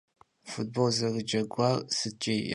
[0.51, 2.49] Futbol zerıceguar sıtç'e yauxa?